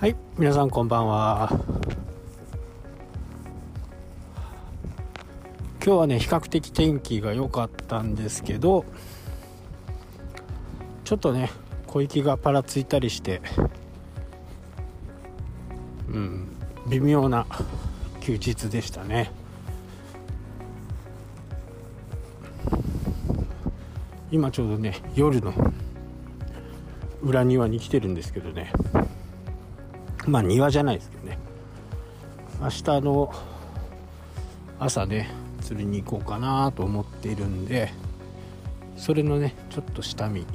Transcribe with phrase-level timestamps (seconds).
[0.00, 1.50] はい皆さんこんばんは。
[5.84, 8.84] 今日はね比較的天気が良かったんですけど
[11.02, 11.50] ちょっとね
[11.88, 13.42] 小雪がパラついたりして
[16.06, 16.46] うん
[16.88, 17.44] 微妙な
[18.20, 19.32] 休日でしたね。
[24.30, 25.52] 今ちょうどね夜の
[27.20, 28.70] 裏庭に来てるんですけどね。
[30.30, 31.38] まあ庭じゃないですけどね。
[32.60, 33.32] 明日の
[34.78, 37.92] 朝ね釣りに行こうかなと思っているんで
[38.96, 40.46] それのねちょっと下見。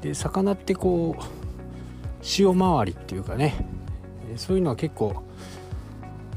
[0.00, 1.22] で魚ってこう
[2.22, 3.66] 潮回りっていうかね
[4.36, 5.22] そういうのは結構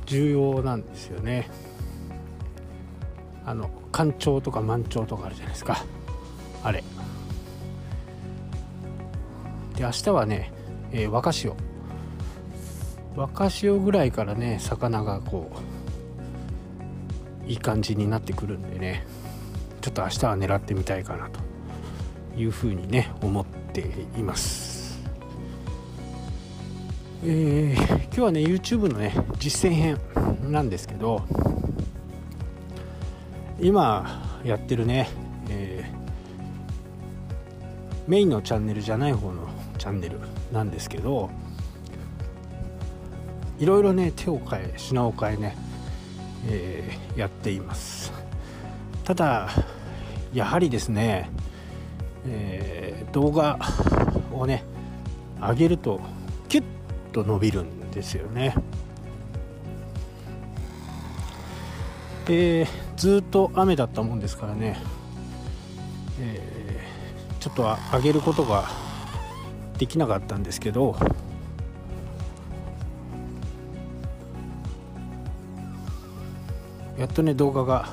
[0.05, 1.49] 重要なんですよね。
[3.45, 5.83] あの干潮とか満潮とかあるじゃないですか。
[6.63, 6.83] あれ。
[9.75, 10.51] で明日はね、
[10.91, 11.55] えー、若潮
[13.15, 15.51] 若潮ぐらいからね魚がこ
[17.45, 19.05] ういい感じになってくるんでね
[19.81, 21.39] ちょっと明日は狙ってみたいかなと
[22.35, 23.81] いうふうにね思って
[24.17, 24.75] います。
[27.23, 29.97] えー、今日はね YouTube のね実践編
[30.51, 31.23] なんですけど
[33.59, 35.09] 今やってるね、
[35.49, 39.47] えー、メインのチャンネルじゃない方の
[39.85, 40.17] チャンネル
[40.51, 41.29] なんですけど
[43.59, 45.55] いろいろね手を変え品を変えね、
[46.47, 48.11] えー、やっています。
[49.03, 49.47] ただ
[50.33, 51.29] やはりですね、
[52.25, 53.59] えー、動画
[54.33, 54.63] をね
[55.39, 56.01] 上げると
[56.49, 56.63] キュッ
[57.11, 58.55] と伸びるんですよね。
[62.25, 64.79] でずっと雨だったもんですからね、
[66.19, 68.83] えー、ちょっと上げることが
[69.77, 70.95] できなかったんですけど
[76.97, 77.89] やっとね動画が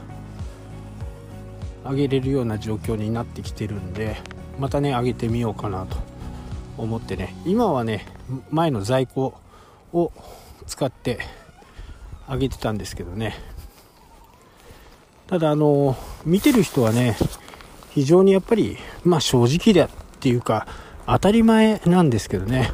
[1.85, 4.17] 上げれるような状況になってきてるんで
[4.59, 5.97] またね上げてみようかなと
[6.79, 7.35] 思ってね。
[7.45, 8.07] 今はね
[8.51, 9.35] 前の在庫
[9.93, 10.13] を
[10.67, 11.19] 使って
[12.29, 13.35] 上げてたんですけどね。
[15.27, 17.17] ただあの見てる人はね
[17.91, 20.67] 非常にやっぱりまあ正直だっていうか
[21.07, 22.71] 当たり前なんですけどね。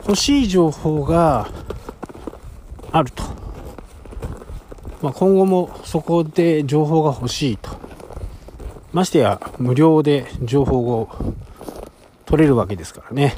[0.00, 1.48] 欲しい情報が
[2.90, 3.22] あると、
[5.02, 7.70] まあ、今後もそこで情報が欲しいと。
[8.92, 11.08] ましてや無料で情報を
[12.24, 13.34] 取れるわけですからね。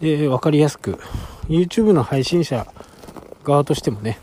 [0.00, 1.00] で分かりやすく
[1.48, 2.66] YouTube の配信者
[3.42, 4.18] 側としてもね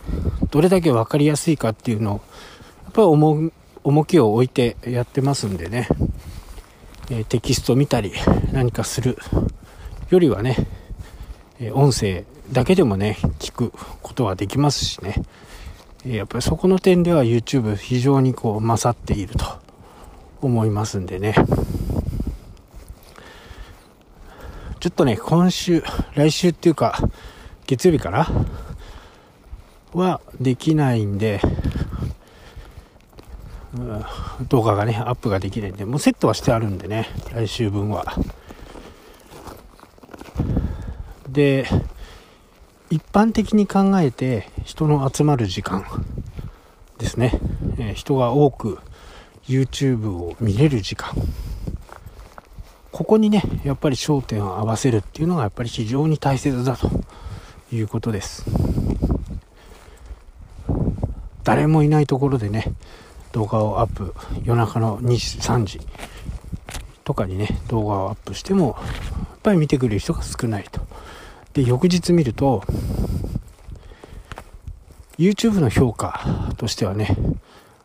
[0.51, 2.21] どれだけ分かりやすいかっていうのを
[2.85, 3.51] やっぱり
[3.83, 5.89] 重きを置いてやってますんでね。
[7.09, 8.13] えテキスト見たり
[8.51, 9.17] 何かする
[10.09, 10.55] よりはね、
[11.59, 13.71] え音声だけでもね聞く
[14.01, 15.23] ことはできますしね、
[16.05, 19.45] えやっぱりそこの点では YouTube 非常にこう勝っていると
[20.41, 21.35] 思いますんでね。
[24.79, 25.83] ちょっとね今週
[26.13, 26.99] 来週っていうか
[27.65, 28.27] 月曜日から
[29.93, 31.41] はできないんで
[34.49, 38.05] 動画がね、アップができないんで、もうセットはしてあるんでね、来週分は。
[41.29, 41.67] で、
[42.89, 45.85] 一般的に考えて人の集まる時間
[46.97, 47.39] ですね、
[47.77, 48.79] えー、人が多く
[49.47, 51.13] YouTube を見れる時間。
[52.91, 56.89] ここにねやっぱり焦点を合わせるっていうのがやっぱり非常に大切だと
[57.73, 58.45] いうことです。
[61.43, 62.73] 誰もいないところでね
[63.35, 64.15] 動画をアップ
[64.45, 65.81] 夜中の2時3時
[67.03, 70.79] とかにね動画をアップしてもやっぱり見てくれる人が少ないと。
[71.53, 72.63] で翌日見ると
[75.17, 77.17] YouTube の評価としてはね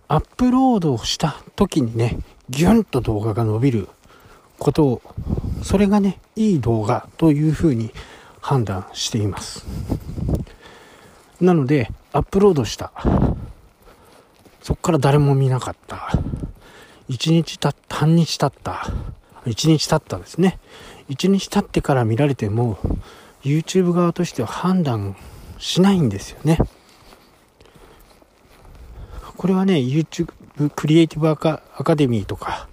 [0.07, 2.19] アップロードをした時にね
[2.49, 3.89] ギュンと動画が伸びる
[4.61, 5.03] ことを
[5.65, 7.91] それがねいい動画というふうに
[8.41, 9.67] 判断しています。
[11.41, 12.93] なのでアップロードした
[14.63, 16.11] そこから誰も見なかった。
[17.09, 18.87] 1日たった、半日経った。
[19.47, 20.59] 1日経ったですね。
[21.09, 22.79] 1日経ってから見られても、
[23.43, 25.17] YouTube 側としては判断
[25.59, 26.59] しないんですよね。
[29.37, 30.29] これはね、YouTube
[30.77, 32.69] クリエイティブアカアカデミーとか、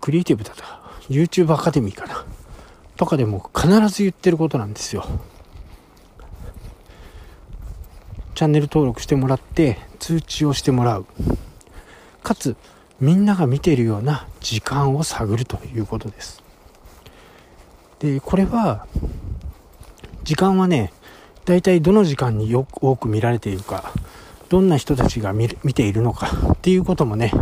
[0.00, 0.62] クリエイティブだと、
[1.08, 2.24] YouTube アカデミーかな。
[2.96, 5.06] とかでも必ず言ってることなんですよ。
[8.34, 11.06] チャンネル登録してもらって通知をしてもらう。
[12.22, 12.54] かつ
[13.00, 16.44] みんなが見ているような時間を探るということです。
[17.98, 18.86] でこれは
[20.22, 20.92] 時間はね
[21.44, 23.92] 大体どの時間によく多く見られているか
[24.48, 27.32] どんな人たちが見見ているのかっていうこともね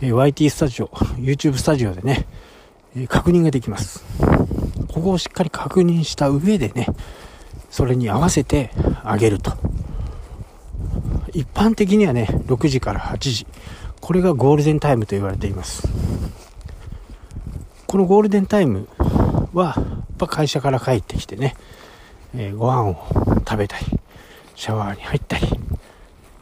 [0.00, 0.86] YT スタジオ
[1.18, 2.28] YouTube スタジオでね
[3.08, 4.04] 確認ができます。
[4.86, 6.86] ここをしっかり確認した上でね
[7.68, 8.70] それに合わせて
[9.02, 9.52] あげると。
[11.36, 13.46] 一般的にはね6時から8時。
[14.00, 15.86] これがゴールデンタイムと言われています。
[17.86, 18.88] このゴールデンタイム
[19.52, 21.54] はやっぱ会社から帰ってきてね、
[22.34, 22.96] えー、ご飯を
[23.40, 23.84] 食べたり
[24.54, 25.46] シャワーに入ったり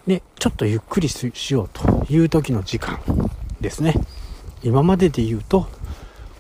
[0.07, 3.01] でちょっとゆっくりしようという時の時間
[3.61, 3.95] ですね。
[4.63, 5.67] 今までで言うと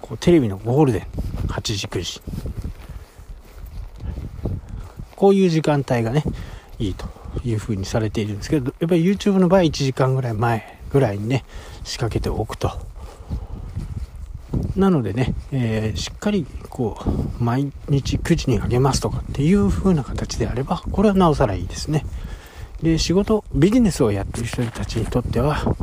[0.00, 1.02] こうテレビのゴールデン
[1.48, 2.22] 8時9時。
[5.16, 6.22] こういう時間帯がね
[6.78, 7.13] いいと。
[7.44, 11.44] いう風にされているんですけどやっぱり YouTube の場合1時間ぐらい前ぐらいにね
[11.84, 12.70] 仕掛けておくと。
[14.76, 16.96] なのでね、えー、しっかりこ
[17.40, 22.04] う毎日9時にあげますとかっていう風な形であればこれはなおさらいいですね。
[22.82, 25.76] で仕事ビジネスをやってる人たちにとっては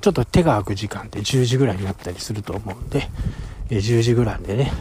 [0.00, 3.08] ちょっと手が空く時間って10時ぐらいになったりすると思うんで、
[3.70, 4.72] え、10時ぐらいでね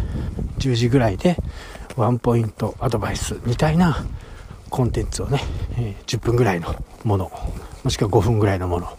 [0.57, 1.37] 10時ぐらいで
[1.95, 4.03] ワンポイントアドバイスみたいな
[4.71, 5.41] コンテンツをね、
[5.77, 6.73] え、10分ぐらいの
[7.03, 7.29] もの
[7.83, 8.97] もしくは5分ぐらいのもの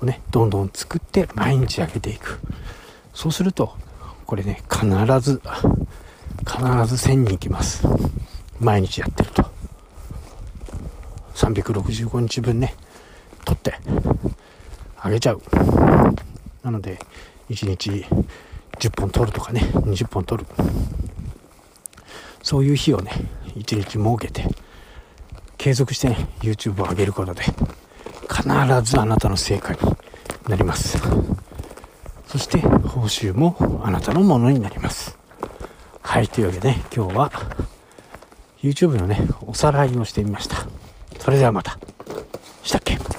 [0.00, 2.38] をねどんどん作って毎日上げていく。
[3.12, 3.74] そうすると
[4.24, 4.86] これね必
[5.20, 5.42] ず
[6.46, 7.86] 必ず1000人いきます。
[8.60, 9.50] 毎日やってると。
[11.34, 12.74] 365日分ね
[13.44, 13.74] 取って
[14.96, 15.42] あげちゃう。
[16.62, 17.00] なので
[17.48, 18.06] 1日
[18.78, 20.48] 10本取るとかね20本取る。
[22.42, 23.10] そういう日をね
[23.56, 24.46] 1日設けて
[25.60, 27.52] 継続してね YouTube を上げることで必
[28.82, 29.78] ずあなたの成果に
[30.48, 30.98] なります。
[32.26, 35.18] そして報酬もあなたのものになります。
[36.00, 37.30] はいというわけでね今日は
[38.62, 40.66] YouTube のねおさらいをしてみました。
[41.18, 41.78] それではまた。
[42.62, 43.09] したっけ